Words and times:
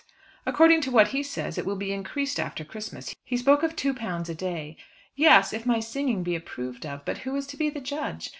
"According 0.47 0.81
to 0.81 0.89
what 0.89 1.09
he 1.09 1.21
says 1.21 1.59
it 1.59 1.65
will 1.67 1.75
be 1.75 1.91
increased 1.93 2.39
after 2.39 2.63
Christmas. 2.65 3.13
He 3.23 3.37
spoke 3.37 3.61
of 3.61 3.75
£2 3.75 4.29
a 4.29 4.33
day." 4.33 4.75
"Yes; 5.15 5.53
if 5.53 5.63
my 5.63 5.79
singing 5.79 6.23
be 6.23 6.33
approved 6.35 6.87
of. 6.87 7.05
But 7.05 7.19
who 7.19 7.35
is 7.35 7.45
to 7.45 7.57
be 7.57 7.69
the 7.69 7.81
judge? 7.81 8.27